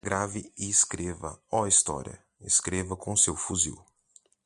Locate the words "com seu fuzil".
2.97-3.85